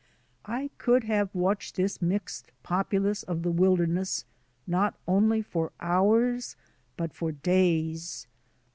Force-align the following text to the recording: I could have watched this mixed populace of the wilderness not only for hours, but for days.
I 0.47 0.71
could 0.79 1.03
have 1.03 1.29
watched 1.31 1.75
this 1.75 2.01
mixed 2.01 2.51
populace 2.63 3.21
of 3.21 3.43
the 3.43 3.51
wilderness 3.51 4.25
not 4.65 4.95
only 5.07 5.43
for 5.43 5.73
hours, 5.79 6.55
but 6.97 7.13
for 7.13 7.31
days. 7.31 8.25